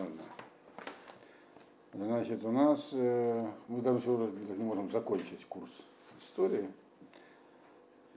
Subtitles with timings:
[0.00, 0.22] Ладно.
[1.92, 5.70] Значит, у нас, э, мы там никак не можем закончить курс
[6.20, 6.68] истории.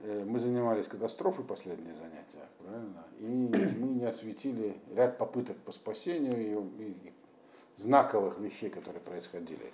[0.00, 3.04] Э, Мы занимались катастрофой последние занятия, правильно?
[3.18, 7.12] И мы не осветили ряд попыток по спасению и, и
[7.76, 9.72] знаковых вещей, которые происходили.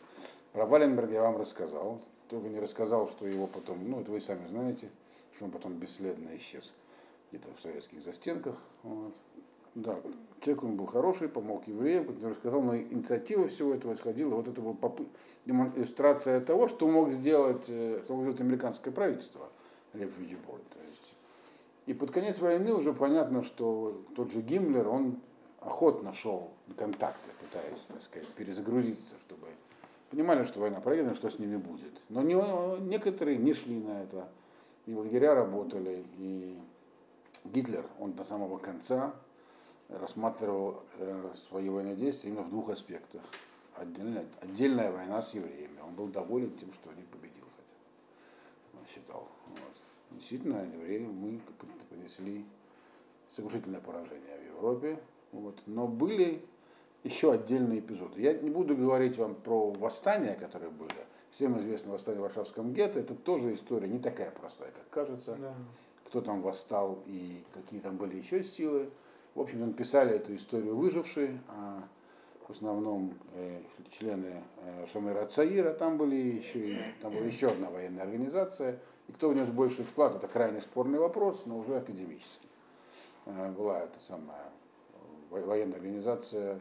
[0.53, 4.47] Про Валенберга я вам рассказал, только не рассказал, что его потом, ну это вы сами
[4.49, 4.91] знаете,
[5.35, 6.73] что он потом бесследно исчез
[7.31, 8.57] где-то в советских застенках.
[8.83, 9.15] Вот.
[9.75, 9.97] Да,
[10.41, 14.47] человек он был хороший, помог евреям, как я рассказал, но инициатива всего этого исходила, вот
[14.47, 15.09] это была попы-
[15.47, 19.49] иллюстрация того, что мог сделать, э, что мог сделать американское правительство,
[19.95, 20.37] Refugee.
[20.47, 21.15] То есть.
[21.87, 25.19] И под конец войны уже понятно, что тот же Гиммлер, он
[25.61, 29.47] охотно шел на контакты, пытаясь, так сказать, перезагрузиться, чтобы
[30.11, 31.93] понимали, что война проиграна, что с ними будет.
[32.09, 32.35] Но не,
[32.89, 34.29] некоторые не шли на это,
[34.87, 36.59] и лагеря работали, и
[37.45, 39.15] Гитлер, он до самого конца
[39.89, 43.23] рассматривал э, свои военные действия именно в двух аспектах.
[43.77, 45.79] Отдельная, отдельная война с евреями.
[45.87, 49.29] Он был доволен тем, что они победил, хотя он считал.
[49.49, 49.75] Вот.
[50.13, 51.41] Действительно, евреи мы
[51.91, 52.45] понесли
[53.35, 54.99] сокрушительное поражение в Европе.
[55.33, 55.61] Вот.
[55.67, 56.45] Но были
[57.03, 58.21] еще отдельные эпизоды.
[58.21, 61.07] Я не буду говорить вам про восстания, которые были.
[61.33, 63.01] Всем известно восстание в Варшавском гетто.
[63.01, 65.37] Это тоже история не такая простая, как кажется.
[65.39, 65.55] Да.
[66.07, 68.89] Кто там восстал и какие там были еще силы.
[69.35, 71.83] В общем, написали эту историю выжившие, а
[72.47, 73.63] в основном э,
[73.99, 78.79] члены э, Шамера Цаира, там были еще, там была еще одна военная организация.
[79.09, 82.49] И кто внес больший вклад, это крайне спорный вопрос, но уже академический.
[83.27, 84.51] Э, была эта самая
[85.31, 86.61] во- военная организация,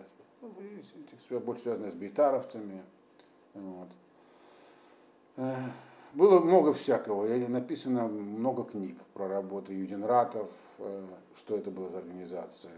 [1.39, 2.81] больше связанная с бейтаровцами.
[3.53, 3.89] Вот.
[6.13, 11.05] Было много всякого, написано много книг про работу юденратов, э,
[11.37, 12.71] что это была за организация,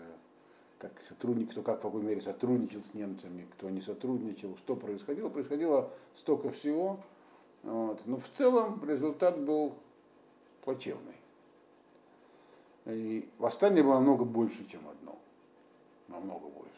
[0.77, 5.27] как сотрудник, кто как в какой мере сотрудничал с немцами, кто не сотрудничал, что происходило.
[5.27, 7.01] Происходило столько всего.
[7.63, 7.99] Вот.
[8.05, 9.73] Но в целом результат был
[10.63, 11.15] плачевный.
[12.85, 15.17] И восстание было намного больше, чем одно.
[16.07, 16.71] Намного больше.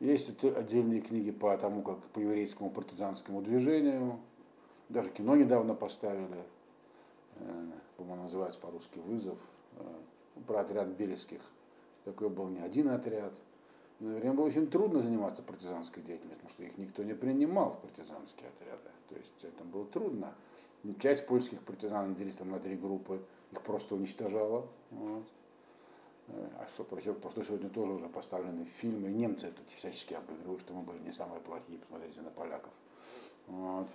[0.00, 4.18] Есть отдельные книги по тому, как по еврейскому партизанскому движению.
[4.88, 6.44] Даже кино недавно поставили.
[7.36, 9.38] э, По-моему, называется по-русски «Вызов».
[9.76, 9.82] э,
[10.46, 11.42] Про отряд Бельских.
[12.04, 13.34] Такой был не один отряд.
[14.00, 17.80] Но время было очень трудно заниматься партизанской деятельностью, потому что их никто не принимал в
[17.80, 18.90] партизанские отряды.
[19.08, 20.34] То есть это было трудно.
[21.00, 23.20] Часть польских партизан делились там на три группы,
[23.50, 24.66] их просто уничтожала.
[24.90, 25.24] Вот.
[26.28, 30.60] Э, А что, про про что сегодня тоже уже поставлены фильмы, немцы это всячески обыгрывают,
[30.60, 32.72] что мы были не самые плохие, посмотрите на поляков.
[33.48, 33.88] Вот.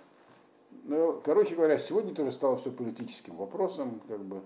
[0.84, 4.42] Ну, короче говоря, сегодня тоже стало все политическим вопросом, как бы.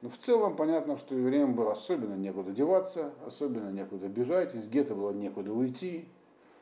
[0.00, 4.94] Но в целом понятно, что евреям было особенно некуда деваться, особенно некуда бежать, из гетто
[4.94, 6.06] было некуда уйти,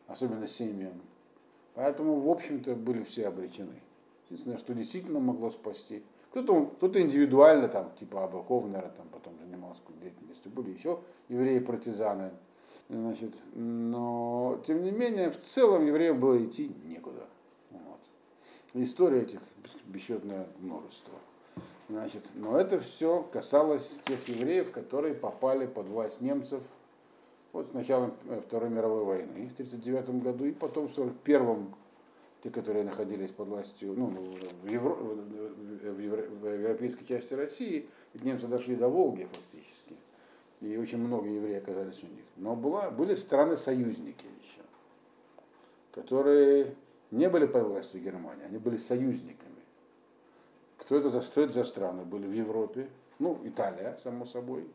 [0.07, 1.01] особенно семьям.
[1.75, 3.81] Поэтому, в общем-то, были все обречены.
[4.27, 6.03] Единственное, что действительно могло спасти.
[6.31, 10.51] Кто-то, кто-то индивидуально, там, типа Аба Ковнера, там, потом занимался деятельностью.
[10.51, 12.31] Были еще евреи-партизаны.
[12.89, 17.27] Значит, но, тем не менее, в целом евреям было идти некуда.
[18.75, 19.41] История этих
[19.87, 21.15] бесчетное множество.
[21.89, 26.63] Значит, но это все касалось тех евреев, которые попали под власть немцев
[27.53, 31.75] вот с началом э, Второй мировой войны в 1939 году, и потом в 1941
[32.43, 38.25] те, которые находились под властью, ну, в, Евро- в евро- в европейской части России, ведь
[38.25, 39.97] немцы дошли до Волги фактически,
[40.61, 42.25] и очень много евреев оказались у них.
[42.37, 44.63] Но была, были страны-союзники еще,
[45.93, 46.75] которые
[47.13, 49.53] не были под властью Германии, они были союзниками.
[50.79, 52.89] Кто это за, что это за страны были в Европе?
[53.19, 54.67] Ну, Италия, само собой,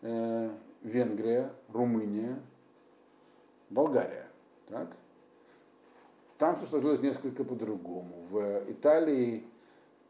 [0.00, 0.50] э,
[0.82, 2.40] Венгрия, Румыния,
[3.70, 4.26] Болгария.
[4.68, 4.88] Так?
[6.38, 8.26] Там все сложилось несколько по-другому.
[8.30, 9.44] В Италии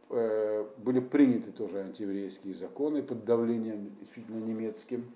[0.08, 5.12] э, были приняты тоже антиеврейские законы под давлением исключительно немецким.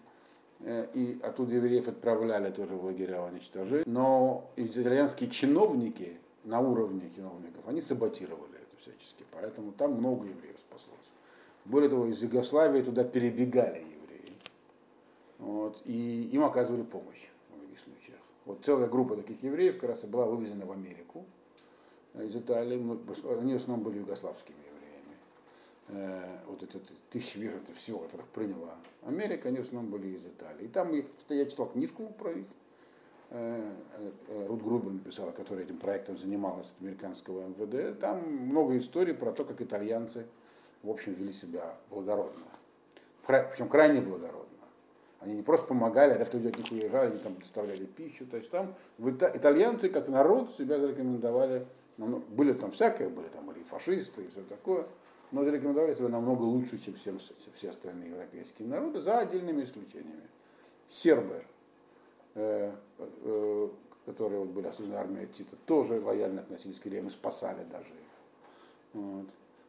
[0.61, 3.85] Э, и оттуда евреев отправляли тоже в лагеря уничтожения.
[3.87, 9.25] Но итальянские чиновники на уровне чиновников, они саботировали это всячески.
[9.33, 10.97] Поэтому там много евреев спаслось.
[11.65, 14.33] Более того, из Югославии туда перебегали евреи.
[15.39, 18.21] Вот, и им оказывали помощь в многих случаях.
[18.45, 21.27] Вот целая группа таких евреев как раз и была вывезена в Америку
[22.15, 22.77] э, из Италии.
[23.41, 24.57] Они в основном были югославскими.
[25.89, 26.81] Э, Вот эти
[27.11, 28.75] тысячи беженцев всего, которых приняла
[29.05, 30.65] Америка, они в основном были из Италии.
[30.65, 32.47] И там их, я читал книжку про их.
[33.31, 33.73] Э,
[34.29, 38.01] э, Рут Грубер написала, которая этим проектом занималась от американского МВД.
[38.01, 40.27] Там много историй про то, как итальянцы,
[40.83, 42.47] в общем, вели себя благородно.
[43.27, 44.47] Причем крайне благородно.
[45.21, 48.27] Они не просто помогали, а даже люди от них уезжали, они там доставляли пищу.
[48.27, 51.67] То есть там итальянцы как народ себя зарекомендовали.
[51.97, 54.87] Ну, были там всякие, были там были и фашисты и все такое,
[55.33, 57.17] но зарекомендовали себя намного лучше, чем все,
[57.55, 60.29] все остальные европейские народы, за отдельными исключениями.
[60.89, 61.45] Сербы,
[62.35, 63.69] э, э,
[64.07, 68.95] которые вот были, особенно армия Тита, тоже лояльно относились к евреям и спасали даже их.
[68.95, 69.27] Вот.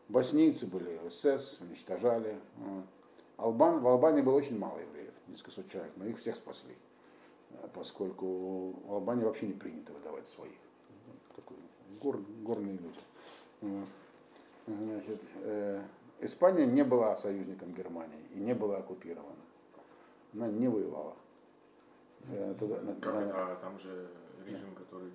[0.10, 2.38] Боснийцы были СС, уничтожали.
[3.38, 6.76] Албан, в Албании было очень мало евреев, несколько сот человек, но их всех спасли,
[7.52, 10.58] э, поскольку в Албании вообще не принято выдавать своих.
[11.36, 11.58] Такой
[12.00, 13.00] гор, горные люди.
[13.62, 13.88] Вот.
[14.68, 15.82] Значит, э,
[16.20, 19.36] Испания не была союзником Германии и не была оккупирована.
[20.34, 21.16] Она не воевала.
[22.30, 24.08] Э, туда, на, как на, а там же
[24.46, 25.12] режим, который...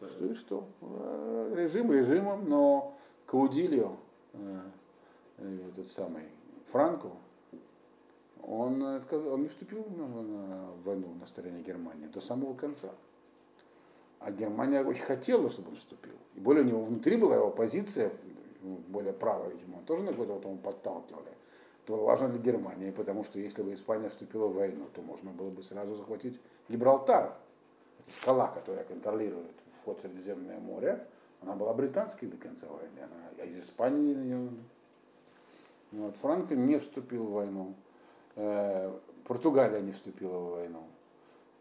[0.00, 0.68] Что и что.
[0.82, 2.96] Э, режим режимом, но
[3.26, 3.96] Каудильо,
[4.34, 4.60] э,
[5.38, 6.24] э, этот самый
[6.68, 7.10] Франко,
[8.42, 12.90] он, он не вступил на войну на стороне Германии до самого конца.
[14.20, 16.14] А Германия очень хотела, чтобы он вступил.
[16.34, 18.12] И более у него внутри была его позиция,
[18.62, 21.32] более правая, видимо, тоже на какой-то вот подталкивали.
[21.86, 25.50] То важно для Германии, потому что если бы Испания вступила в войну, то можно было
[25.50, 27.34] бы сразу захватить Гибралтар.
[28.00, 31.04] Это скала, которая контролирует вход в Средиземное море.
[31.40, 33.00] Она была британской до конца войны.
[33.00, 34.48] Она из Испании ее...
[35.90, 36.16] Вот.
[36.16, 37.74] Франко не вступил в войну.
[38.36, 38.92] Э,
[39.24, 40.84] Португалия не вступила в войну.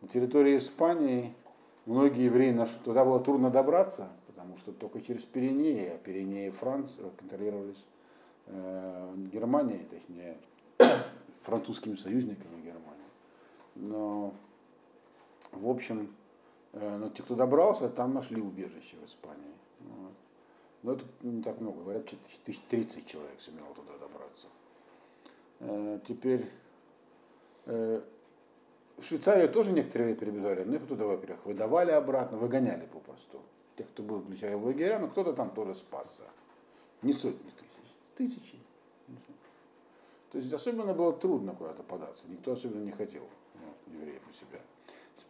[0.02, 1.34] На территории Испании
[1.86, 4.10] многие евреи, туда было трудно добраться,
[4.42, 7.86] потому что только через Пиренеи, а Пиренеи Франции контролировались
[8.48, 10.38] э, Германией, точнее,
[11.42, 13.06] французскими союзниками Германии.
[13.76, 14.34] Но,
[15.52, 16.14] в общем,
[16.74, 19.54] э, но те, кто добрался, там нашли убежище в Испании.
[19.80, 20.14] Вот.
[20.84, 22.06] Но это не так много, говорят,
[22.46, 24.48] тысяч 30 человек сумело туда добраться.
[25.60, 26.50] Э, теперь
[27.66, 28.02] Э,
[28.98, 33.42] в Швейцарию тоже некоторые перебежали, но их туда, во-первых, выдавали обратно, выгоняли попросту.
[33.82, 36.22] Тех, кто был включали в лагеря, но кто-то там тоже спасся.
[37.02, 38.60] Не сотни тысяч, тысячи.
[40.32, 44.60] То есть особенно было трудно куда-то податься, никто особенно не хотел вот, евреев у себя.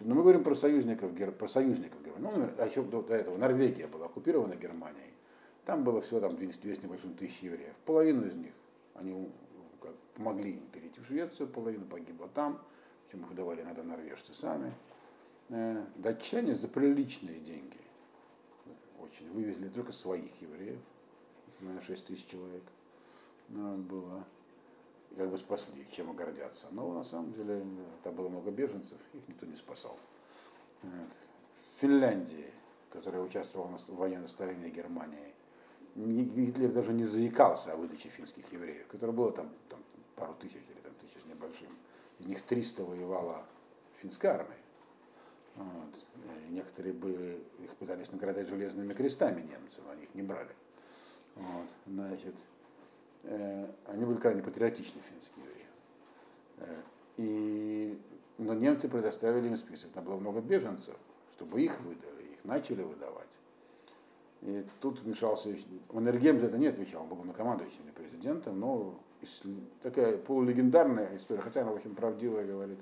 [0.01, 2.39] Но мы говорим про союзников, про союзников Германии.
[2.39, 5.13] Ну, а еще до, этого Норвегия была оккупирована Германией.
[5.63, 7.73] Там было всего там 200, 200 небольшим тысяч евреев.
[7.85, 8.51] Половину из них
[8.95, 9.29] они
[10.15, 12.59] помогли им перейти в Швецию, половина погибла там,
[13.11, 14.73] чем их давали иногда норвежцы сами.
[15.47, 17.80] Э, датчане за приличные деньги
[19.03, 20.79] очень вывезли только своих евреев,
[21.59, 22.63] наверное, 6 тысяч человек
[23.49, 24.25] ну, было,
[25.15, 26.67] как бы спасли чем гордятся.
[26.71, 27.65] Но на самом деле
[28.03, 29.97] там было много беженцев, их никто не спасал.
[30.83, 31.11] Вот.
[31.77, 32.51] Финляндии,
[32.91, 35.33] которая участвовала в военной стороне Германии,
[35.95, 39.79] Гитлер даже не заикался о выдаче финских евреев, которое было там, там
[40.15, 41.69] пару тысяч или там тысяч с небольшим.
[42.19, 43.45] Из них 300 воевала
[43.95, 44.60] финская армия.
[45.55, 46.05] Вот.
[46.47, 50.51] И некоторые были, их пытались наградать железными крестами немцев, они их не брали.
[51.35, 51.67] Вот.
[51.85, 52.35] Значит,
[53.23, 55.65] э, они были крайне патриотичны, финские евреи.
[56.57, 56.81] Э,
[57.17, 57.99] и,
[58.37, 59.91] но немцы предоставили им список.
[59.91, 60.95] Там было много беженцев,
[61.33, 63.27] чтобы их выдали, их начали выдавать.
[64.41, 65.55] И тут вмешался,
[65.91, 68.99] Маннергейм за это не отвечал, он был на командующим президентом, но
[69.83, 72.79] такая полулегендарная история, хотя она очень правдивая, говорит,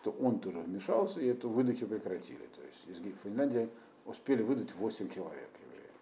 [0.00, 2.48] что он тоже вмешался и эту выдачу прекратили.
[2.54, 3.68] То есть из Финляндии
[4.06, 5.92] успели выдать 8 человек евреев.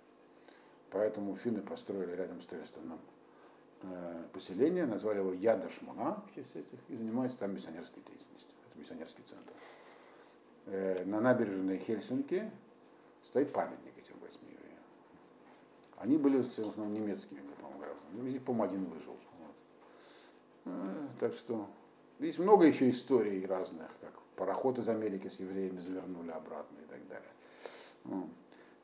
[0.91, 3.01] Поэтому финны построили рядом с Трестеном
[3.83, 8.55] э, поселение, назвали его Ядашмуна в честь этих, и занимаются там миссионерской деятельностью.
[8.71, 9.53] Это миссионерский центр.
[10.67, 12.51] Э, на набережной Хельсинки
[13.25, 14.83] стоит памятник этим восьми евреям.
[15.97, 18.39] Они были в основном немецкими, по-моему, гражданами.
[18.39, 19.17] По-моему, один выжил.
[21.19, 21.67] Так что
[22.27, 27.01] есть много еще историй разных, как пароход из Америки с евреями завернули обратно и так
[27.09, 28.29] далее.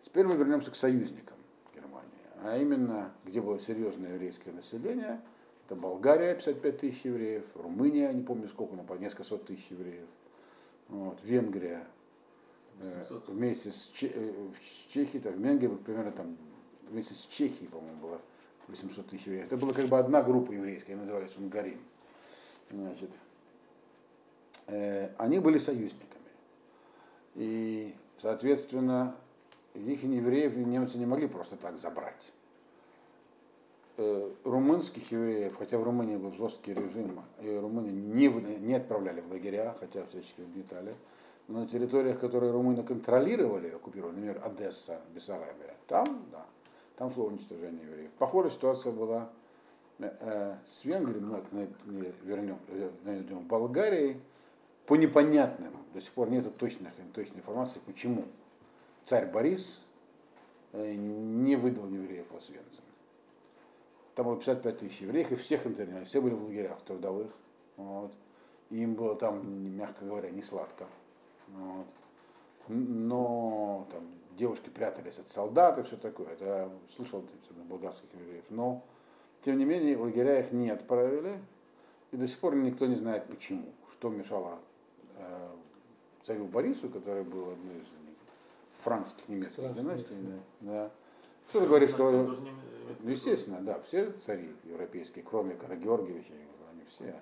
[0.00, 1.36] Теперь мы вернемся к союзникам
[1.74, 2.10] Германии,
[2.42, 5.20] а именно, где было серьезное еврейское население.
[5.66, 10.06] Это Болгария, 55 тысяч евреев, Румыния, не помню сколько, но по несколько сот тысяч евреев.
[10.88, 11.86] Вот, Венгрия,
[12.80, 16.36] э, вместе с, Че, э, в Чехией, так, в Венгрии примерно там
[16.90, 18.20] вместе с Чехией, по-моему, было
[18.68, 19.46] 800 тысяч евреев.
[19.46, 21.80] Это была как бы одна группа еврейская, назывались Унгарин.
[22.70, 23.10] Значит,
[24.66, 26.08] э, они были союзниками.
[27.34, 29.16] И, соответственно,
[29.74, 32.32] их евреев немцы не могли просто так забрать.
[33.96, 38.26] Э, румынских евреев, хотя в Румынии был жесткий режим, и Румынию не,
[38.58, 40.96] не отправляли в лагеря, хотя всячески угнетали,
[41.46, 46.44] но на территориях, которые румыны контролировали, оккупировали, например, Одесса, Бессарабия, там, да,
[46.96, 48.10] там шло уничтожение евреев.
[48.18, 49.30] Похожая ситуация была
[49.98, 52.58] с Венгрией, мы, вернем,
[53.04, 54.20] найдем в Болгарии,
[54.86, 58.24] по непонятным, до сих пор нет точных, точной информации, почему
[59.04, 59.80] царь Борис
[60.72, 62.84] э, не выдал евреев Освенцим.
[64.14, 67.30] Там было 55 тысяч евреев, и всех интернировали, все были в лагерях трудовых.
[67.76, 68.12] Вот.
[68.70, 70.86] И им было там, мягко говоря, не сладко.
[71.48, 71.86] Вот.
[72.68, 74.04] Но там
[74.36, 76.28] девушки прятались от солдат и все такое.
[76.28, 78.44] Это слышал от болгарских евреев.
[78.50, 78.84] Но,
[79.44, 81.38] тем не менее, в лагеря их не отправили.
[82.12, 83.66] И до сих пор никто не знает почему.
[83.92, 84.58] Что мешало
[85.16, 85.48] э,
[86.22, 87.86] царю Борису, который был одной из
[88.80, 90.16] франкских немецких династий.
[90.60, 90.90] Да.
[91.48, 92.36] Кто-то говорит, что...
[93.02, 96.32] Ну, естественно, да, все цари европейские, кроме Кара Георгиевича,
[96.70, 97.14] они все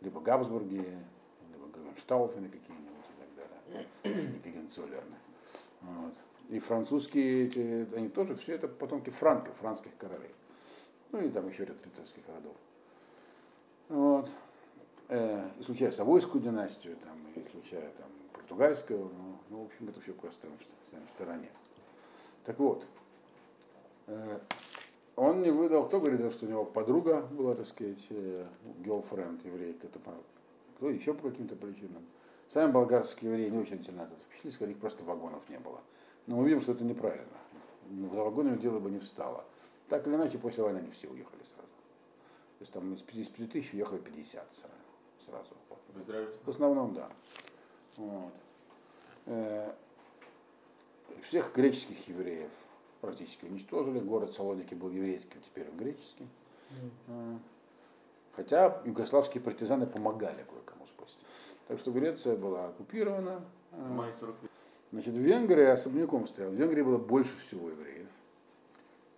[0.00, 5.16] либо Габсбурги, либо Гагенштауфены какие-нибудь и так далее, и Гагенцоллерны.
[5.82, 6.14] Вот.
[6.48, 10.30] И французские, эти, они тоже все это потомки франков, франкских королей.
[11.12, 12.56] Ну и там еще ряд рыцарских родов.
[13.88, 14.30] Вот.
[15.08, 20.14] Э, исключая Савойскую династию, там, и исключая там, португальскую, ну, ну, в общем, это все
[20.14, 21.50] просто в стороне.
[22.44, 22.86] Так вот,
[24.06, 24.38] э,
[25.16, 28.46] он не выдал, кто говорит, что у него подруга была, так сказать, э,
[28.82, 29.98] girlfriend еврейка, это
[30.76, 32.02] кто еще по каким-то причинам.
[32.48, 35.80] Сами болгарские евреи не очень сильно это впечатлились, сказали, просто вагонов не было.
[36.26, 37.38] Но мы видим, что это неправильно.
[37.90, 39.44] За вагонами дело бы не встало.
[39.92, 41.68] Так или иначе, после войны они все уехали сразу.
[41.68, 45.54] То есть там из 55 тысяч уехало 50 сразу.
[46.46, 47.10] В основном, да.
[47.98, 48.32] Вот.
[49.26, 49.74] Э,
[51.20, 52.50] всех греческих евреев
[53.02, 53.98] практически уничтожили.
[53.98, 56.26] Город Салоники был еврейским, теперь он греческий.
[57.08, 57.38] Mm.
[58.34, 61.22] Хотя югославские партизаны помогали кое-кому спасти.
[61.68, 63.44] Так что Греция была оккупирована.
[64.18, 64.36] 40
[64.90, 66.50] Значит, в Венгрии особняком стоял.
[66.50, 68.08] В Венгрии было больше всего евреев.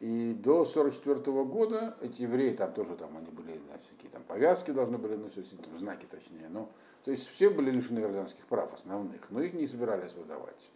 [0.00, 4.98] И до 1944 года эти евреи, там тоже там они были, всякие там повязки должны
[4.98, 6.48] были носить, там, знаки точнее.
[6.48, 6.70] Но,
[7.04, 10.70] то есть все были лишены гражданских прав основных, но их не собирались выдавать.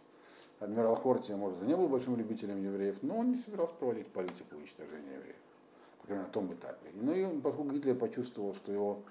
[0.59, 4.55] Адмирал Хортия, может, и не был большим любителем евреев, но он не собирался проводить политику
[4.55, 5.37] уничтожения евреев.
[6.01, 6.89] По крайней мере, на том этапе.
[6.93, 9.03] Ну и поскольку Гитлер почувствовал, что его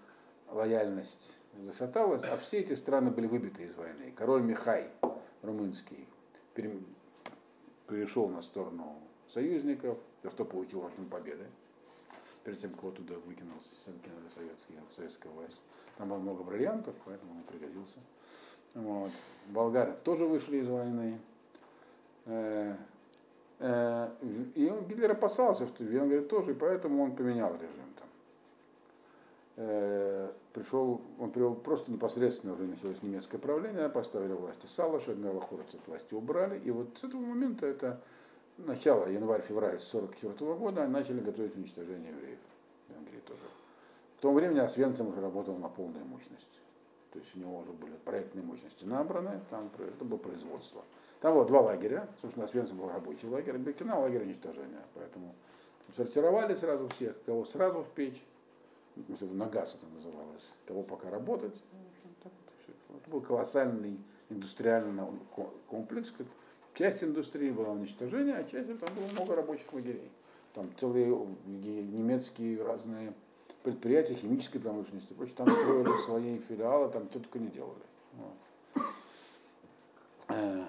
[0.50, 4.12] лояльность зашаталась, а все эти страны были выбиты из войны.
[4.16, 4.90] Король Михай,
[5.42, 6.06] румынский,
[7.86, 8.96] перешел на сторону
[9.32, 11.46] союзников, за что получил орден победы,
[12.44, 13.60] перед тем, как его туда выкинул
[14.34, 15.62] советская, советская власть.
[15.96, 17.98] Там было много бриллиантов, поэтому он пригодился.
[18.74, 19.10] Вот.
[19.48, 21.18] Болгары тоже вышли из войны.
[22.26, 22.74] Э,
[23.58, 24.10] э,
[24.54, 28.08] и он, Гитлер опасался, что Венгрии тоже, и поэтому он поменял режим там.
[29.56, 36.14] Э, пришел, он привел просто непосредственно уже началось немецкое правление, поставили власти Салаша, от власти
[36.14, 36.60] убрали.
[36.60, 38.00] И вот с этого момента, это
[38.58, 42.38] начало, январь-февраль 1944 года, начали готовить уничтожение евреев
[42.88, 43.42] в Венгрии тоже.
[44.16, 46.60] В то время Освенцим уже работал на полной мощности.
[47.12, 50.84] То есть у него уже были проектные мощности набраны, там это было производство.
[51.20, 54.84] Там было два лагеря, собственно, Освенцим был рабочий лагерь, Бекина лагерь уничтожения.
[54.94, 55.34] Поэтому
[55.96, 58.22] сортировали сразу всех, кого сразу в печь,
[59.20, 61.54] на газ это называлось, кого пока работать.
[62.90, 63.98] Это был колоссальный
[64.28, 65.04] индустриальный
[65.68, 66.12] комплекс.
[66.78, 70.12] Часть индустрии была уничтожение, а часть там было много рабочих лагерей.
[70.54, 71.08] Там целые
[71.44, 73.14] немецкие разные
[73.64, 77.82] предприятия химической промышленности, прочее, там строили свои филиалы, там что только не делали.
[78.14, 78.84] Вот.
[80.28, 80.64] Э,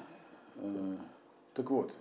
[0.56, 0.98] э,
[1.54, 1.94] так вот,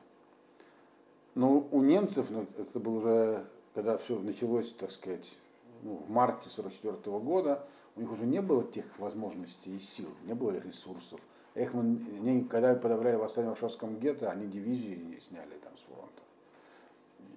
[1.34, 5.36] ну, у немцев, ну, это было уже, когда все началось, так сказать,
[5.82, 7.62] ну, в марте 1944 года,
[7.94, 11.20] у них уже не было тех возможностей и сил, не было ресурсов.
[11.58, 16.22] Эхман, они, когда подавляли восстание в Варшавском гетто, они дивизии сняли там с фронта.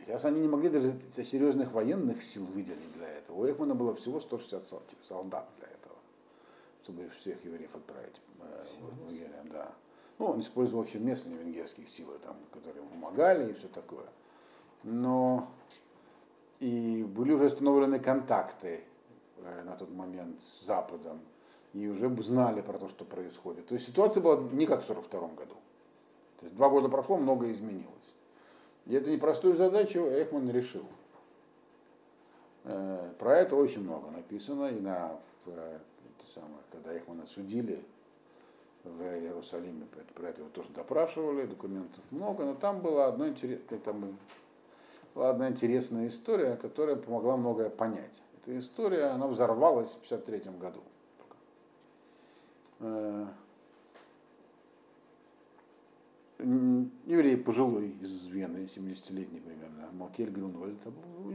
[0.06, 3.38] Сейчас они не могли даже серьезных военных сил выделить для этого.
[3.38, 5.96] У Эхмана было всего 160 солдат для этого,
[6.84, 9.44] чтобы всех евреев отправить э, в лагеря.
[9.52, 9.72] Да.
[10.20, 14.06] Ну, он использовал очень местные венгерские силы, там, которые помогали и все такое.
[14.84, 15.50] Но
[16.60, 18.84] и были уже установлены контакты
[19.38, 21.22] э, на тот момент с Западом,
[21.74, 23.68] и уже знали про то, что происходит.
[23.68, 25.56] То есть ситуация была не как в 1942 году.
[26.40, 27.88] То есть два года прошло, многое изменилось.
[28.86, 30.86] И эту непростую задачу Эхман решил.
[32.64, 37.84] Э, про это очень много написано, и на, в, это самое, когда Эхмана судили
[38.84, 39.86] в Иерусалиме,
[40.16, 44.18] про это его тоже допрашивали, документов много, но там было одно интересное, там
[45.14, 48.22] была одна интересная история, которая помогла многое понять.
[48.42, 50.82] Эта история, она взорвалась в 1953 году.
[52.82, 53.28] Э,
[57.06, 60.80] еврей пожилой из Вены, 70-летний примерно, Малкель Грюнвальд,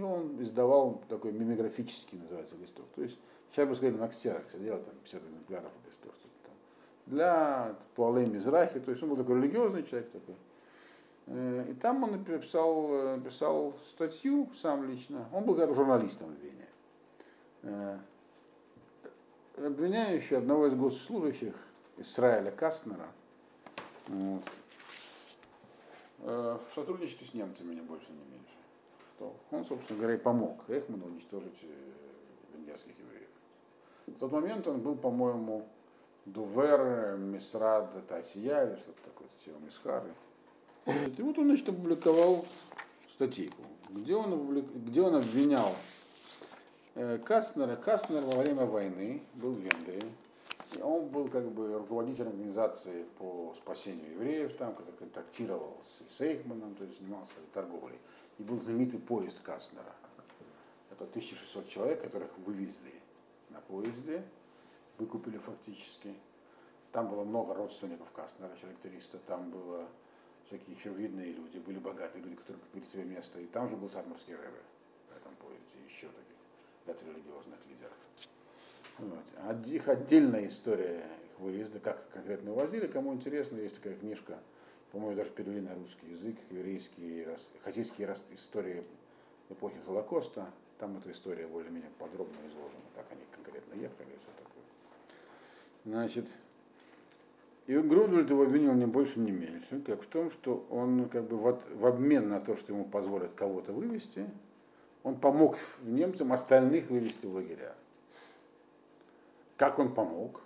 [0.02, 2.86] он издавал такой мимиграфический, называется, листок.
[2.96, 3.16] То есть,
[3.50, 6.12] сейчас бы сказали, на ксерокс, делал там 50 экземпляров листов,
[6.44, 6.54] там,
[7.06, 10.34] для Пуалей Мизрахи, то есть он был такой религиозный человек такой.
[11.26, 15.28] Э, и там он написал, написал статью сам лично.
[15.32, 18.00] Он был когда журналистом в Вене.
[19.56, 21.54] Э, обвиняющий одного из госслужащих,
[21.98, 23.08] Исраэля Кастнера,
[24.08, 24.42] вот,
[26.20, 28.54] э, в сотрудничестве с немцами, не больше, не меньше.
[29.14, 31.56] Что он, собственно говоря, и помог Эхману уничтожить
[32.52, 33.30] венгерских евреев.
[34.06, 35.66] В тот момент он был, по-моему,
[36.26, 40.12] Дувер, Мисрад, Тасия или что-то такое, Тасия Мисхары.
[40.84, 42.44] И вот он, значит, опубликовал
[43.10, 45.95] статейку, где он, где он обвинял э,
[47.26, 47.76] Кастнера.
[47.76, 50.02] Кастнер во время войны был в Венгрии.
[50.72, 55.76] И он был как бы руководителем организации по спасению евреев, там, который контактировал
[56.08, 57.98] с Эйхманом, то есть занимался торговлей.
[58.38, 59.94] И был знаменитый поезд Кастнера.
[60.90, 62.94] Это 1600 человек, которых вывезли
[63.50, 64.24] на поезде,
[64.96, 66.14] выкупили фактически.
[66.92, 69.86] Там было много родственников Кастнера, человек 300, там было
[70.46, 73.38] всякие еще видные люди, были богатые люди, которые купили себе место.
[73.38, 74.62] И там же был Садмарский Рэбе
[75.10, 76.25] в этом поезде, еще таких
[76.86, 77.92] ряд религиозных лидеров.
[78.98, 79.66] Вот.
[79.66, 84.38] Их отдельная история их выезда, как конкретно увозили, кому интересно, есть такая книжка,
[84.92, 88.84] по-моему, даже перевели на русский язык, еврейские, хасидские истории
[89.50, 90.46] эпохи Холокоста.
[90.78, 94.64] Там эта история более-менее подробно изложена, как они конкретно ехали и все такое.
[95.84, 96.26] Значит,
[97.66, 101.36] и Грунвальд его обвинил не больше, не меньше, как в том, что он как бы
[101.36, 104.26] в, в обмен на то, что ему позволят кого-то вывести,
[105.06, 107.74] он помог немцам остальных вывести в лагеря.
[109.56, 110.40] Как он помог?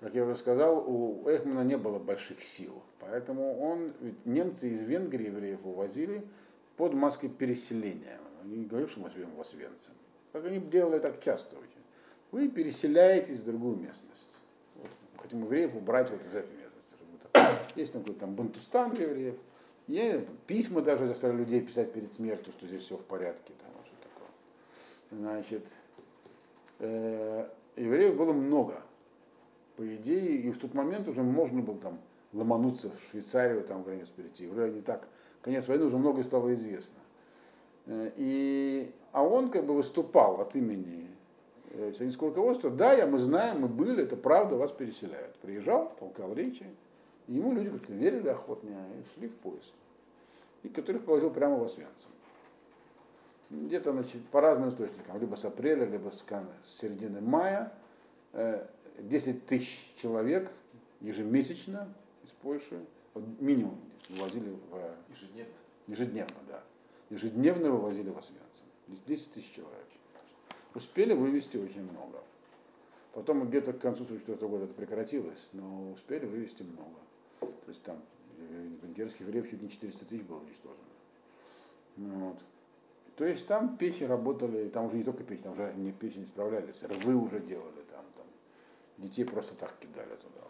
[0.00, 3.94] Как я уже сказал, у Эхмана не было больших сил, поэтому он,
[4.26, 6.22] немцы из Венгрии евреев увозили
[6.76, 8.20] под маской переселения.
[8.42, 9.94] Они не говорят, что мы живем в Освенцим.
[10.32, 11.82] Как они делали так часто очень.
[12.32, 14.36] Вы переселяетесь в другую местность
[15.26, 16.94] хотим евреев убрать вот из этой местности.
[17.74, 19.36] Есть там какой-то там Бантустан евреев,
[19.86, 23.94] и письма даже заставляли людей писать перед смертью, что здесь все в порядке, там, что
[24.02, 24.28] такое.
[25.10, 25.66] Значит,
[26.80, 28.82] э, евреев было много.
[29.76, 31.98] По идее, и в тот момент уже можно было там
[32.32, 34.48] ломануться в Швейцарию, там границу перейти.
[34.48, 35.06] Уже не так.
[35.42, 36.98] Конец войны уже многое стало известно.
[37.86, 41.06] Э, и, а он как бы выступал от имени
[41.78, 45.34] Э, сионистского руководства, да, я, мы знаем, мы были, это правда, вас переселяют.
[45.36, 46.64] Приезжал, толкал речи,
[47.26, 49.72] и ему люди как-то верили охотнее и шли в поезд,
[50.62, 52.10] и которых повозил прямо в Освенцим.
[53.50, 56.24] Где-то, значит, по разным источникам, либо с апреля, либо с,
[56.64, 57.72] с середины мая,
[58.32, 60.50] 10 э, тысяч человек
[61.00, 61.92] ежемесячно
[62.24, 62.84] из Польши,
[63.38, 64.90] минимум вывозили в...
[65.10, 65.52] Ежедневно?
[65.86, 66.62] Ежедневно, да.
[67.10, 68.66] Ежедневно вывозили в Освенцим.
[69.06, 69.86] 10 тысяч человек
[70.76, 72.22] успели вывести очень много.
[73.12, 76.98] Потом где-то к концу 1944 года это прекратилось, но успели вывести много.
[77.66, 78.00] То есть там
[78.38, 80.84] э, венгерских евреев чуть не 400 тысяч было уничтожено.
[81.96, 82.38] Ну вот.
[83.16, 86.26] То есть там печи работали, там уже не только печи, там уже не печи не
[86.26, 88.26] справлялись, рвы уже делали там, там.
[88.96, 90.40] Детей просто так кидали туда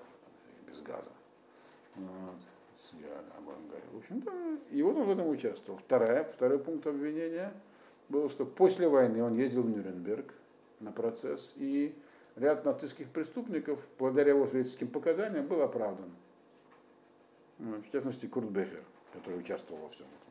[0.68, 1.10] без газа.
[1.96, 2.36] Вот.
[2.78, 2.92] С
[3.36, 3.90] огонь горел.
[3.92, 4.32] В общем-то,
[4.70, 5.78] и вот он в этом участвовал.
[5.78, 7.52] Вторая, второй пункт обвинения–
[8.08, 10.32] было, что после войны он ездил в Нюрнберг
[10.80, 11.94] на процесс, и
[12.36, 16.10] ряд нацистских преступников, благодаря его свидетельским показаниям, был оправдан.
[17.58, 20.26] Ну, в частности, Курт Бехер, который участвовал во всем этом.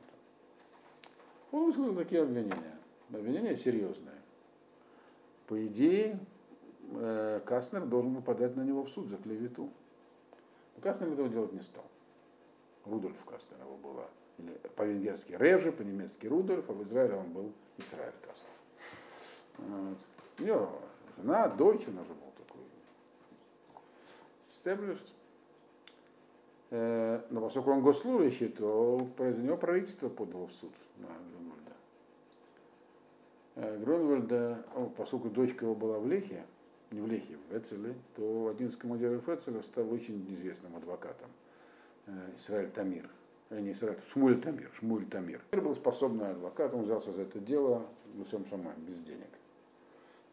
[1.51, 2.77] Он высказал такие обвинения.
[3.09, 4.21] Обвинения серьезные.
[5.47, 6.19] По идее,
[6.91, 9.69] э, Кастнер должен был подать на него в суд за клевету.
[10.75, 11.85] Но Кастнер этого делать не стал.
[12.85, 14.07] Рудольф Кастнер его была
[14.37, 18.45] или по-венгерски Режи, по-немецки Рудольф, а в Израиле он был Израиль Касл.
[19.57, 19.97] Вот.
[20.39, 20.81] У него
[21.17, 22.61] жена, дочь, он уже был такой
[24.49, 25.13] established.
[26.77, 31.71] Э, но поскольку он госслужащий, то за него правительство подало в суд на Грюнвальда.
[33.55, 34.65] Э, Грюнвальда,
[34.97, 36.43] поскольку дочка его была в Лехе,
[36.91, 41.29] не в Лехе, в Эцеле, то один из командиров Эцеля стал очень известным адвокатом,
[42.07, 43.09] э, Исраиль Тамир
[43.51, 45.41] не Исраиль, Шмуль Тамир, Шмуль Тамир.
[45.51, 47.85] Тамир был способный адвокат, он взялся за это дело,
[48.15, 49.29] на всем шамаем, без денег.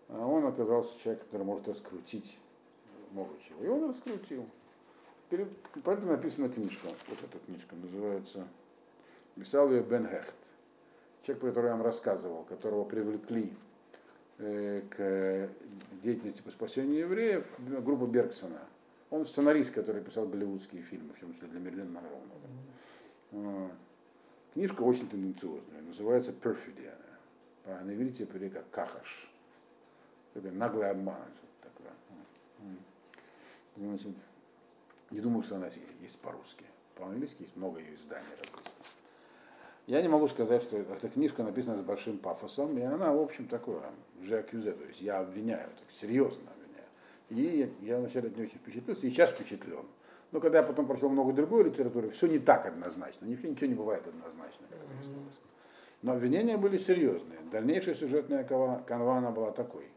[0.09, 2.37] А он оказался человек, который может раскрутить
[3.13, 3.63] могучего.
[3.63, 4.47] И он раскрутил.
[5.85, 8.47] Поэтому написана книжка, вот эта книжка называется
[9.35, 10.37] Писал ее Бен Хехт.
[11.23, 13.53] Человек, про которого я вам рассказывал, которого привлекли
[14.39, 15.49] э, к
[16.03, 18.61] деятельности по спасению евреев, группа Бергсона.
[19.11, 23.71] Он сценарист, который писал голливудские фильмы, в том числе для Мерлин Монро.
[24.53, 26.33] Книжка очень тенденциозная, называется.
[26.33, 26.55] По
[27.85, 29.31] на иврите как кахаш.
[30.35, 31.17] Такой наглый обман.
[33.77, 34.17] Значит,
[35.13, 35.69] Не думаю, что она
[36.01, 36.65] есть по-русски.
[36.97, 38.63] По-английски есть много ее изданий различных.
[39.87, 43.49] Я не могу сказать, что эта книжка написана с большим пафосом, и она, в общем,
[43.49, 43.83] такое,
[44.23, 46.89] же акюзе, то есть я обвиняю, так серьезно обвиняю.
[47.31, 49.85] И я вначале от нее очень впечатлился, и сейчас впечатлен.
[50.31, 53.27] Но когда я потом прочел много другой литературы, все не так однозначно.
[53.27, 55.35] Ничего, ничего не бывает однозначно, как выяснилось.
[56.01, 57.41] Но обвинения были серьезные.
[57.51, 59.89] Дальнейшая сюжетная канва она была такой.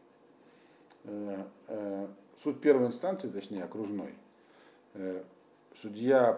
[1.04, 2.06] Э, э,
[2.42, 4.14] суд первой инстанции, точнее окружной,
[5.74, 6.32] судья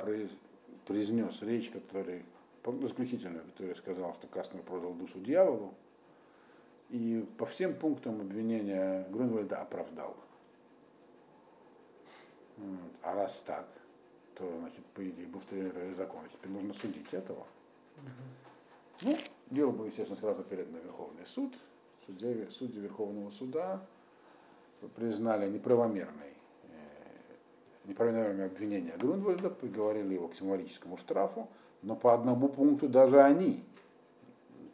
[0.87, 2.25] произнес речь, который,
[2.65, 5.75] заключительную, который сказал, что Кастнер продал душу дьяволу,
[6.91, 10.17] и по всем пунктам обвинения Грунвальда оправдал.
[13.03, 13.69] А раз так,
[14.35, 17.47] то, значит, по идее, был в закон, теперь нужно судить этого.
[19.03, 19.17] Ну,
[19.51, 21.55] дело было, естественно, сразу передано Верховный суд.
[22.07, 23.87] Судья, судьи Верховного суда
[24.97, 26.28] признали неправомерной,
[27.89, 31.49] неправомерное обвинение Грунвальда, приговорили его к символическому штрафу,
[31.83, 33.65] но по одному пункту даже они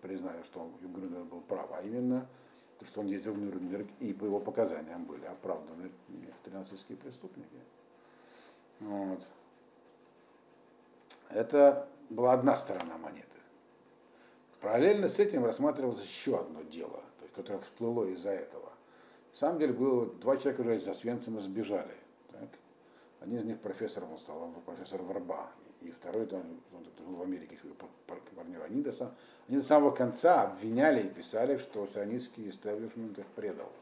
[0.03, 2.27] признали, что он, Грунвальд был прав, а именно
[2.79, 5.91] то, что он ездил в Нюрнберг, и по его показаниям были оправданы
[6.55, 7.59] нацистские преступники.
[8.81, 9.21] Вот.
[11.31, 13.29] Это была одна сторона монеты.
[14.61, 17.03] Параллельно с этим рассматривалось еще одно дело,
[17.35, 18.73] которое всплыло из-за этого.
[19.33, 21.95] На самом деле было два человека, которые за Освенцима сбежали.
[23.25, 25.49] Один из них профессором он стал, профессор Варба,
[25.81, 27.59] и второй он, он, в Америке
[28.07, 28.93] парню.
[28.93, 29.15] Сам,
[29.49, 33.73] они до самого конца обвиняли и писали, что сионистский истеблишмент их предал.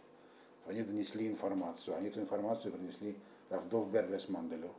[0.66, 3.16] Они донесли информацию, они эту информацию принесли
[3.50, 4.70] Равдов Бервес Манделю,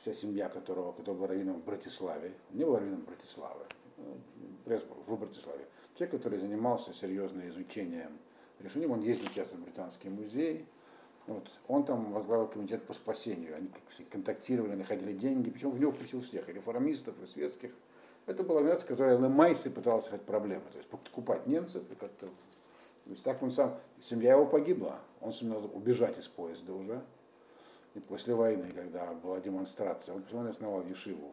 [0.00, 3.64] вся семья которого, который был раввином в Братиславе, не был раввином Братиславы,
[4.64, 5.66] в Братиславе.
[5.96, 8.16] Человек, который занимался серьезным изучением
[8.58, 10.66] решений, он ездил часто в Британский музей,
[11.26, 11.50] вот.
[11.68, 13.56] Он там возглавил комитет по спасению.
[13.56, 13.68] Они
[14.10, 17.72] контактировали, находили деньги, причем в него включил всех, и реформистов, и светских.
[18.26, 22.26] Это была организация, которая Лемайси пыталась решать проблемы, то есть покупать немцев и как-то.
[22.26, 27.02] То есть так он сам, семья его погибла, он сумел убежать из поезда уже.
[27.94, 31.32] И после войны, когда была демонстрация, он посмотрел, основал Ешиву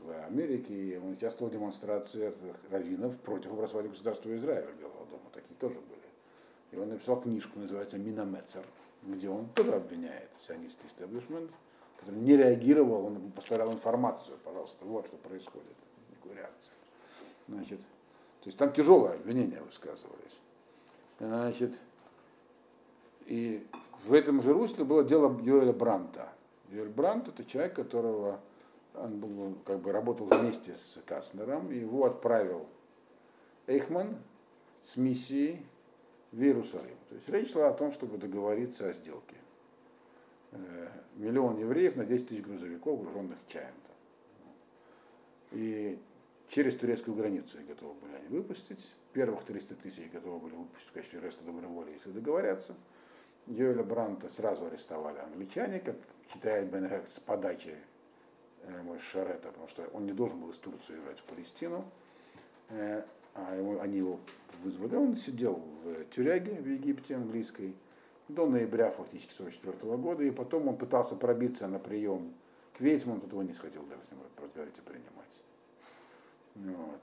[0.00, 2.32] в Америке, и он участвовал в демонстрации
[2.70, 5.30] раввинов против образования государства Израиля Белого дома.
[5.32, 6.00] Такие тоже были.
[6.72, 8.64] И он написал книжку, называется «Минамецер»,
[9.06, 11.50] где он тоже обвиняет сионистский истеблишмент,
[11.98, 15.76] который не реагировал, он поставлял информацию, пожалуйста, вот что происходит,
[16.10, 16.72] никакой реакции.
[17.48, 20.40] Значит, то есть там тяжелые обвинения высказывались.
[21.18, 21.78] Значит,
[23.26, 23.66] и
[24.04, 26.28] в этом же русле было дело Йоэля Бранта.
[26.70, 28.40] Йоэль Брант это человек, которого
[28.94, 32.66] он был, как бы работал вместе с Каснером, его отправил
[33.66, 34.16] Эйхман
[34.84, 35.66] с миссией
[36.36, 36.96] в Иерусалим.
[37.08, 39.36] То есть речь шла о том, чтобы договориться о сделке.
[40.52, 43.90] Э, миллион евреев на 10 тысяч грузовиков, груженных чаем-то.
[45.52, 45.98] И
[46.48, 48.92] через турецкую границу их готовы были они выпустить.
[49.14, 52.74] Первых 300 тысяч готовы были выпустить в качестве жеста доброй воли, если договорятся.
[53.46, 55.96] Йоэля Бранта сразу арестовали англичане, как
[56.30, 57.74] считает Бенехек, с подачи
[58.64, 61.90] э, Шарета, потому что он не должен был из Турции уезжать в Палестину,
[62.68, 63.04] э,
[63.36, 64.20] а ему, они его
[64.62, 64.96] вызвали.
[64.96, 67.74] Он сидел в тюряге в Египте английской
[68.28, 72.34] до ноября фактически 44 года, и потом он пытался пробиться на прием
[72.76, 75.40] к Вейцману, тут его не схватил даже с ним разговаривать и принимать.
[76.56, 77.00] Вот.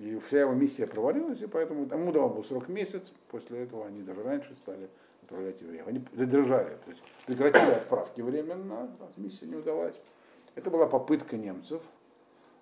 [0.00, 4.02] И вся его миссия провалилась, и поэтому ему дал был срок месяц, после этого они
[4.02, 4.88] даже раньше стали
[5.22, 5.86] отправлять евреев.
[5.86, 9.98] Они задержали, то есть прекратили отправки временно, миссия не удалась.
[10.56, 11.82] Это была попытка немцев,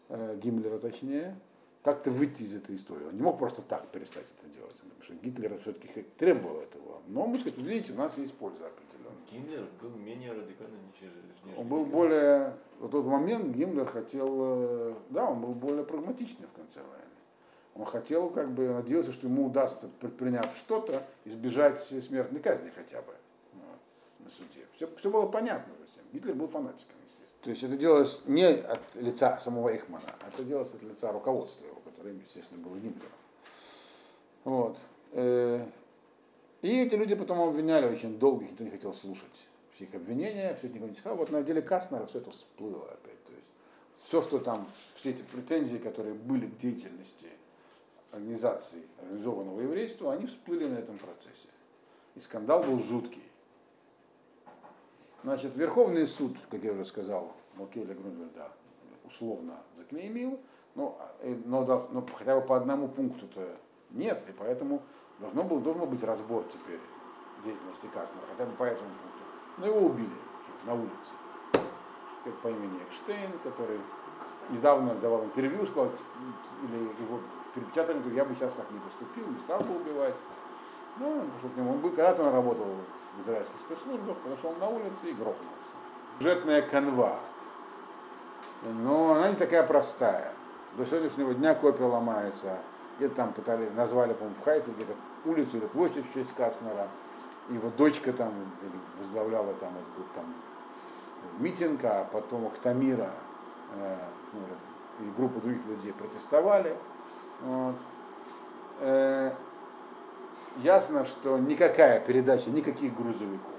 [0.08, 1.36] э, Гиммлера точнее,
[1.82, 3.04] как-то выйти из этой истории.
[3.06, 7.02] Он не мог просто так перестать это делать, потому что Гитлер все-таки требовал этого.
[7.08, 8.92] Но, мы сказать, видите, у нас есть польза определенная.
[9.30, 15.28] Гиммлер был менее радикальный, нежели Он был более, в тот момент Гиммлер хотел, э, да,
[15.30, 17.02] он был более прагматичный в конце войны.
[17.74, 23.14] Он хотел, как бы, надеялся, что ему удастся, предприняв что-то, избежать смертной казни хотя бы
[24.20, 24.66] на суде.
[24.74, 26.04] Все, все было понятно всем.
[26.12, 26.96] Гитлер был фанатиком.
[27.42, 31.66] То есть это делалось не от лица самого Эхмана, а это делалось от лица руководства
[31.66, 33.10] его, которое, естественно, было Гиммлером.
[34.44, 34.78] Вот.
[35.10, 35.66] Э,
[36.62, 40.68] и эти люди потом обвиняли очень долго, никто не хотел слушать все их обвинения, все
[40.68, 41.16] это никто не читал.
[41.16, 43.24] Вот на деле Кастнера все это всплыло опять.
[43.24, 43.46] То есть
[43.98, 47.26] все, что там, все эти претензии, которые были к деятельности
[48.12, 51.48] организаций организованного еврейства, они всплыли на этом процессе.
[52.14, 53.22] И скандал был жуткий.
[55.22, 58.50] Значит, Верховный суд, как я уже сказал, Малкеля Грунвельда
[59.04, 60.40] условно заклеймил,
[60.74, 63.56] но, э, но, но хотя бы по одному пункту-то
[63.90, 64.82] нет, и поэтому
[65.20, 66.80] должно был, должен быть разбор теперь
[67.44, 69.22] деятельности Каснера, хотя бы по этому пункту.
[69.58, 70.10] Но его убили
[70.66, 71.12] на улице.
[72.42, 73.78] по имени Экштейн, который
[74.50, 75.90] недавно давал интервью, сказал,
[76.64, 77.20] или его
[77.54, 80.14] перепечатали, я бы сейчас так не поступил, не стал бы убивать.
[80.98, 81.24] Ну,
[81.56, 81.72] нему.
[81.72, 85.72] Он, когда-то он работал в израильских спецслужбах, подошел на улице и грохнулся.
[86.18, 87.18] Бюджетная канва.
[88.62, 90.32] Но она не такая простая.
[90.76, 92.58] До сегодняшнего дня копия ломается.
[92.96, 94.94] Где-то там пытали, назвали, по-моему, в Хайфе, где-то
[95.24, 96.88] улицу или площадь в честь Каснера.
[97.48, 98.32] Его дочка там
[99.00, 100.24] возглавляла там, вот, там
[101.38, 103.10] митинг, а потом Ахтамира
[103.74, 103.96] э,
[104.32, 106.76] ну, и группа других людей протестовали.
[107.40, 107.74] Вот.
[108.80, 109.32] Э,
[110.58, 113.52] ясно, что никакая передача никаких грузовиков,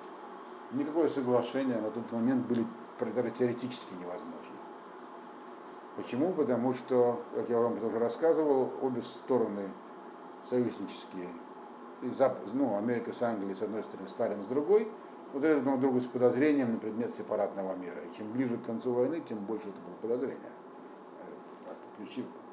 [0.71, 2.65] никакое соглашение на тот момент были
[3.37, 4.55] теоретически невозможны.
[5.95, 6.33] Почему?
[6.33, 9.69] Потому что, как я вам уже рассказывал, обе стороны
[10.49, 11.29] союзнические,
[12.53, 14.91] ну, Америка с Англией с одной стороны, Сталин с другой,
[15.31, 18.01] смотрели друг на друга с подозрением на предмет сепаратного мира.
[18.01, 20.39] И чем ближе к концу войны, тем больше это было подозрение.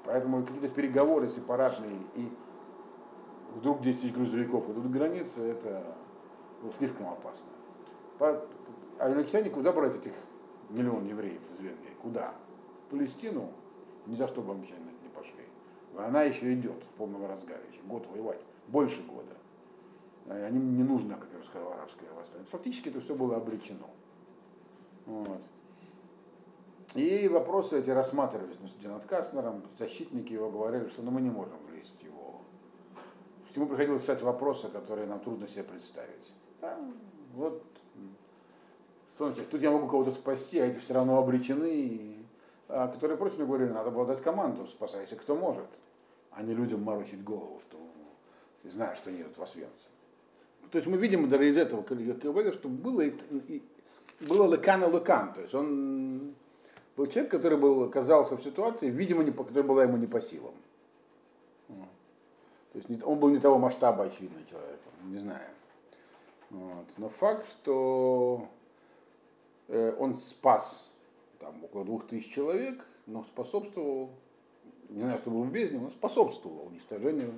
[0.04, 2.32] Поэтому какие-то переговоры сепаратные и
[3.56, 5.84] вдруг 10 тысяч грузовиков идут границы, это
[6.62, 7.50] было слишком опасно.
[8.18, 8.46] А
[8.98, 10.12] англичане куда брать этих
[10.68, 11.94] миллион евреев из Венгрии?
[12.02, 12.34] Куда?
[12.90, 13.50] Палестину
[14.06, 15.44] ни за что бы англичане не пошли.
[15.96, 19.36] Она еще идет в полном разгаре, еще год воевать, больше года.
[20.28, 22.46] Они не нужно, как я сказал, арабское восстание.
[22.50, 23.88] Фактически это все было обречено.
[25.06, 25.40] Вот.
[26.94, 31.56] И вопросы эти рассматривались ну, над Каснером, защитники его говорили, что ну, мы не можем
[31.68, 32.40] влезть в его
[33.54, 36.32] Ему приходилось решать вопросы, которые нам трудно себе представить.
[36.62, 36.78] А,
[37.34, 37.64] вот,
[39.16, 42.16] тут я могу кого-то спасти, а эти все равно обречены.
[42.72, 45.66] А, которые против меня говорили, надо было дать команду, спасайся кто может,
[46.30, 47.78] а не людям морочить голову, что
[48.62, 49.86] ты знаешь, что нет в Освенце.
[50.70, 53.12] То есть мы видим даже из этого что было, и,
[53.48, 53.62] и,
[54.20, 55.32] было лекан и лекан.
[55.32, 56.34] То есть он
[56.96, 60.54] был человек, который был, оказался в ситуации, видимо, не, которая была ему не по силам.
[62.72, 65.48] То есть он был не того масштаба, очевидно, человеком, не знаю.
[66.50, 66.86] Вот.
[66.96, 68.48] Но факт, что
[69.68, 70.88] э, он спас
[71.40, 74.10] там, около двух тысяч человек, но способствовал,
[74.88, 77.32] не знаю, что был без него, но способствовал уничтожению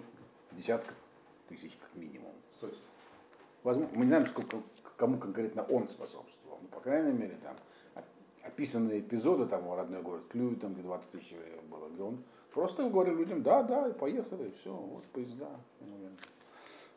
[0.53, 0.97] десятков
[1.49, 2.33] тысяч как минимум.
[3.63, 4.61] Возможно, мы не знаем, сколько,
[4.97, 6.59] кому конкретно он способствовал.
[6.61, 7.57] Но, по крайней мере, там
[8.43, 11.35] описанные эпизоды, там, родной город Клюй, там, где 20 тысяч
[11.71, 12.23] было, где он
[12.55, 15.49] Просто говорю людям, да, да, и поехали, и все, вот поезда.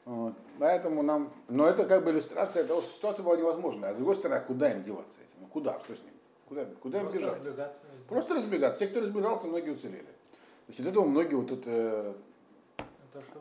[0.03, 0.33] Вот.
[0.59, 3.89] Поэтому нам, но это как бы иллюстрация того, что ситуация была невозможная.
[3.89, 5.37] А с другой стороны, куда им деваться этим?
[5.41, 6.13] Ну куда, что с ним?
[6.47, 7.39] Куда, куда им бежать?
[7.39, 8.79] Разбегаться Просто разбегаться.
[8.79, 10.05] Те, кто разбежался, многие уцелели.
[10.67, 12.15] Значит, этого многие вот это,
[12.77, 13.39] это что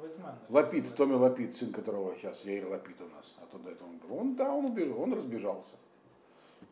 [0.48, 4.16] Лапид, Томми Лапид, сын которого сейчас Яир Лапид у нас, а туда это он был.
[4.16, 5.76] Он, да, он убежал, он разбежался.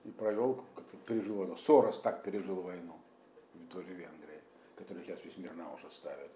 [0.04, 1.56] И провел, как-то пережил войну.
[1.56, 2.94] Сорос так пережил войну
[3.54, 3.82] в той
[4.76, 6.30] который сейчас весь мир на уши ставит.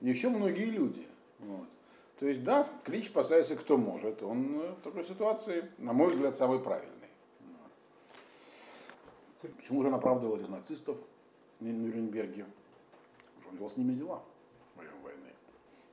[0.00, 1.06] И еще многие люди.
[1.38, 1.68] Вот.
[2.18, 4.22] То есть, да, клич спасается кто может.
[4.22, 7.08] Он э, в такой ситуации, на мой взгляд, самый правильный.
[9.40, 10.96] Почему же он оправдывал этих нацистов
[11.58, 12.46] в Нюрнберге?
[13.48, 14.22] Он вел с ними дела
[14.76, 15.30] во время войны.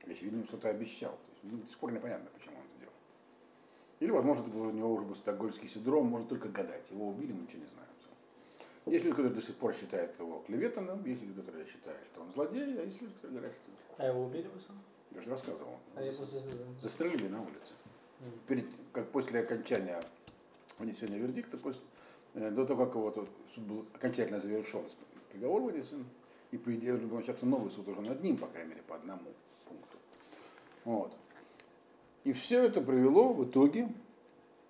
[0.06, 1.12] Очевидно, что-то обещал.
[1.12, 2.94] То есть, ну, до сих пор непонятно, почему он это делал.
[3.98, 6.88] Или, возможно, это был у него уже был стокгольмский синдром, может только гадать.
[6.90, 7.89] Его убили, мы ничего не знаем.
[8.90, 12.32] Есть люди, которые до сих пор считают его клеветаном, есть люди, которые считают, что он
[12.32, 14.02] злодей, а есть люди, которые говорят, что...
[14.02, 14.82] А его убили вы сам?
[15.12, 15.78] Я же рассказывал.
[15.94, 16.64] А я застрелили.
[16.80, 17.74] застрелили на улице.
[18.20, 18.24] Mm.
[18.48, 20.00] Перед, как после окончания
[20.78, 21.82] вынесения вердикта, после,
[22.34, 24.82] э, до того, как его тут суд был окончательно завершен,
[25.30, 26.04] приговор вынесен,
[26.50, 29.22] и по идее уже начаться новый суд уже над ним, по крайней мере, по одному
[29.68, 29.98] пункту.
[30.84, 31.12] Вот.
[32.24, 33.88] И все это привело в итоге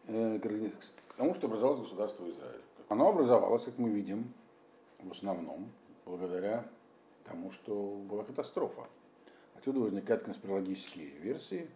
[0.08, 2.60] э, к тому, что образовалось государство Израиль.
[2.90, 4.34] Оно образовалось, как мы видим,
[4.98, 5.70] в основном
[6.04, 6.66] благодаря
[7.22, 7.72] тому, что
[8.10, 8.88] была катастрофа.
[9.54, 11.70] Отсюда возникают конспирологические версии,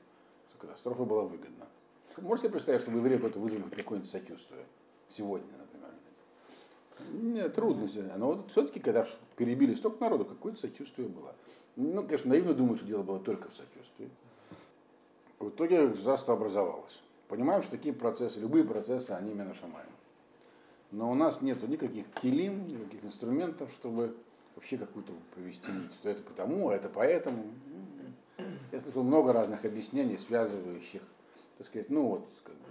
[0.48, 1.68] что катастрофа была выгодна.
[2.16, 4.66] Можете себе представить, что евреи это вызвали какое-нибудь сочувствие?
[5.08, 5.90] Сегодня, например.
[7.12, 8.10] Нет, трудно себе.
[8.16, 11.36] Но вот все-таки, когда перебили столько народу, какое-то сочувствие было.
[11.76, 14.10] Ну, конечно, наивно думаю, что дело было только в сочувствии.
[15.38, 17.00] В итоге государство образовалось.
[17.28, 19.93] Понимаем, что такие процессы, любые процессы, они именно шамаем
[20.94, 24.16] но у нас нет никаких килим, никаких инструментов, чтобы
[24.54, 25.92] вообще какую-то провести нить.
[25.94, 27.46] Что это потому, а это поэтому.
[28.70, 31.02] Я слышал много разных объяснений, связывающих,
[31.58, 32.68] так сказать, ну вот, как бы,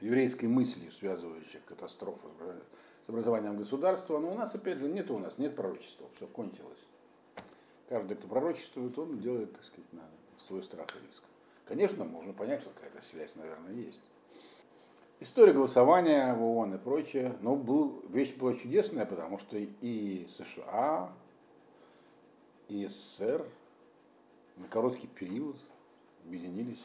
[0.00, 2.30] еврейской мыслью, связывающих катастрофу
[3.04, 4.18] с образованием государства.
[4.18, 6.78] Но у нас, опять же, нет у нас, нет пророчества, все кончилось.
[7.88, 10.02] Каждый, кто пророчествует, он делает, так сказать, на
[10.38, 11.22] свой страх и риск.
[11.66, 14.02] Конечно, можно понять, что какая-то связь, наверное, есть.
[15.20, 17.36] История голосования в ООН и прочее.
[17.40, 21.12] Но был, вещь была чудесная, потому что и США,
[22.68, 23.46] и СССР
[24.56, 25.56] на короткий период
[26.24, 26.82] объединились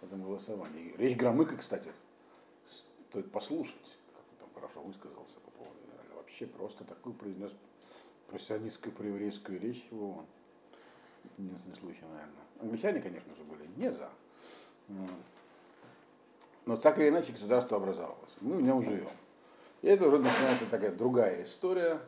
[0.00, 0.94] в этом голосовании.
[0.96, 1.90] Речь Громыка, кстати,
[3.10, 6.14] стоит послушать, как он там хорошо высказался по поводу Израиля.
[6.16, 7.52] Вообще просто такую произнес
[8.28, 10.26] профессионистскую проеврейскую речь в ООН.
[11.38, 12.44] Единственный случай, наверное.
[12.60, 14.10] Англичане, конечно же, были не за.
[16.68, 18.36] Но так или иначе государство образовалось.
[18.42, 19.08] Мы в нем живем.
[19.80, 21.98] И это уже начинается такая другая история.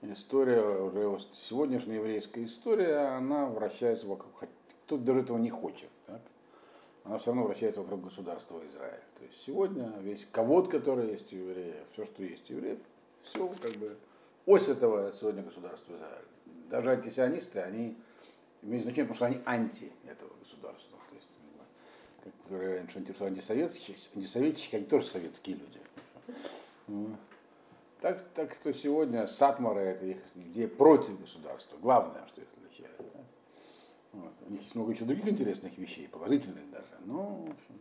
[0.00, 4.30] История уже сегодняшняя еврейская история, она вращается вокруг,
[4.86, 5.88] кто даже этого не хочет.
[6.06, 6.20] Так?
[7.02, 9.02] Она все равно вращается вокруг государства Израиль.
[9.18, 12.78] То есть сегодня весь ковод, который есть у евреев, все, что есть у евреев,
[13.22, 13.96] все как бы
[14.46, 16.26] ось этого сегодня государства Израиль.
[16.70, 17.96] Даже антисионисты, они
[18.62, 20.96] имеют значение, потому что они анти этого государства.
[22.24, 27.08] Как говорят, что антисоветчики, антисоветчики, они тоже советские люди.
[28.00, 31.76] Так, так что сегодня Сатмара это их идея против государства.
[31.80, 32.96] Главное, что их отличает.
[32.98, 33.20] Да?
[34.12, 34.32] Вот.
[34.46, 36.86] У них есть много еще других интересных вещей, положительных даже.
[37.06, 37.80] Но, в общем,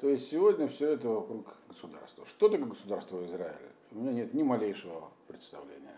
[0.00, 2.24] то есть сегодня все это вокруг государства.
[2.26, 3.58] Что такое государство Израиля?
[3.90, 5.96] У меня нет ни малейшего представления.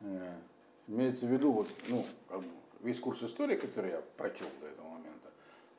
[0.00, 0.34] Э,
[0.86, 2.04] имеется в виду, вот, ну,
[2.80, 5.29] весь курс истории, который я прочел до этого момента,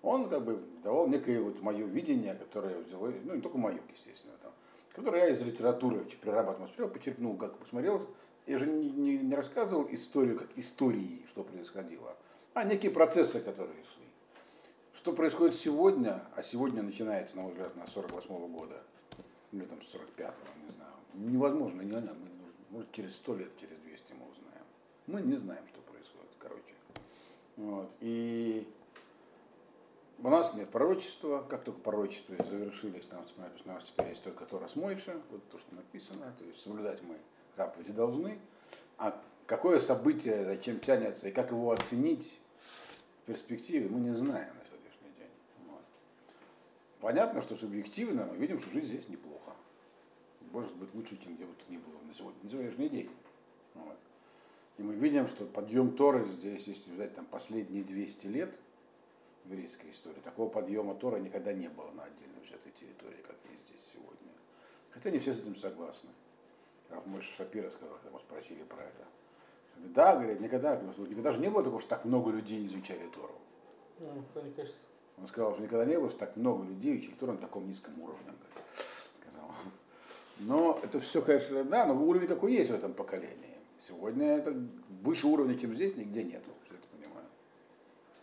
[0.02, 4.34] он как бы давал некое вот мое видение, которое взяло, ну не только мое, естественно,
[4.42, 4.52] там,
[4.94, 8.08] которое я из литературы прирабатывал, смотрел, почерпнул, как посмотрел.
[8.48, 12.16] Я же не, не, не рассказывал историю как истории, что происходило,
[12.54, 14.06] а некие процессы, которые шли.
[14.94, 18.82] Что происходит сегодня, а сегодня начинается, на мой взгляд, на 48 -го года,
[19.52, 22.18] или там 45-го, не знаю, невозможно, не знаю,
[22.72, 24.66] может через 100 лет, через 200 мы узнаем.
[25.08, 25.82] Мы не знаем, что
[27.62, 27.92] вот.
[28.00, 28.68] И
[30.24, 34.68] у нас нет пророчества, как только пророчества завершились, там, у нас теперь есть только Тора
[34.68, 37.18] с вот то, что написано, то есть соблюдать мы
[37.58, 38.38] заповеди должны,
[38.98, 44.66] а какое событие, зачем тянется и как его оценить в перспективе, мы не знаем на
[44.66, 45.32] сегодняшний день.
[45.68, 45.82] Вот.
[47.00, 49.54] Понятно, что субъективно мы видим, что жизнь здесь неплохо.
[50.52, 52.08] Может быть лучше, чем где бы то ни было на,
[52.44, 53.10] на сегодняшний день.
[53.74, 53.98] Вот.
[54.78, 58.62] И мы видим, что подъем Торы здесь, если взять там последние 200 лет
[59.46, 63.82] еврейской истории, такого подъема Тора никогда не было на отдельной взятой территории, как есть здесь
[63.94, 64.32] сегодня.
[64.92, 66.10] Хотя не все с этим согласны.
[66.90, 69.06] Раф Мойша Шапира сказал, когда мы спросили про это.
[69.76, 73.36] Говорит, да, говорит, никогда, никогда же не было такого, что так много людей изучали Тору.
[74.00, 74.24] Ну.
[75.18, 78.00] Он сказал, что никогда не было, что так много людей учили Тору на таком низком
[78.02, 78.34] уровне.
[79.22, 79.52] Сказал.
[80.40, 83.58] Но это все, конечно, да, но уровень какой есть в этом поколении.
[83.78, 84.54] Сегодня это
[85.02, 87.28] выше уровня, чем здесь, нигде нету, все это понимаю.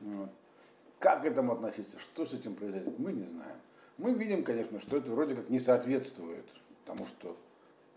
[0.00, 0.30] Вот.
[0.98, 3.56] Как к этому относиться, что с этим произойдет, мы не знаем.
[3.98, 6.44] Мы видим, конечно, что это вроде как не соответствует
[6.84, 7.36] тому, что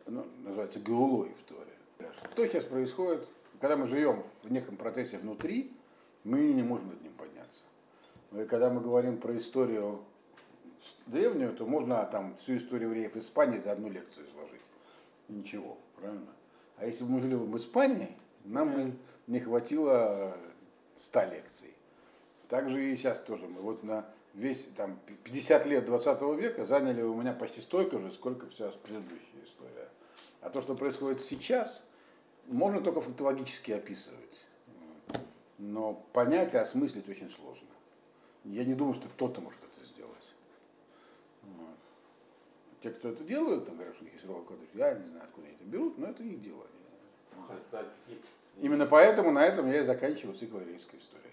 [0.06, 1.72] ну, называется геолой в Торе.
[2.32, 3.28] Что сейчас происходит,
[3.60, 5.72] когда мы живем в неком процессе внутри,
[6.24, 7.64] мы не можем над ним подняться.
[8.34, 10.04] И когда мы говорим про историю
[11.08, 14.62] древнюю, то можно там всю историю евреев Испании за одну лекцию изложить.
[15.28, 16.34] Ничего, правильно?
[16.78, 18.10] А если бы мы жили в Испании,
[18.44, 18.94] нам бы
[19.28, 20.36] не хватило
[20.96, 21.76] 100 лекций.
[22.52, 23.48] Также и сейчас тоже.
[23.48, 28.12] Мы вот на весь там 50 лет 20 века заняли у меня почти столько же,
[28.12, 29.88] сколько вся предыдущая история.
[30.42, 31.82] А то, что происходит сейчас,
[32.48, 34.42] можно только фактологически описывать.
[35.60, 37.70] Но понять и осмыслить очень сложно.
[38.44, 40.12] Я не думаю, что кто-то может это сделать.
[41.44, 41.78] Вот.
[42.84, 45.64] Те, кто это делают, там говорят, что есть ролик, я не знаю, откуда они это
[45.64, 46.68] берут, но это их дело.
[48.58, 51.32] Именно поэтому на этом я и заканчиваю цикл еврейской истории.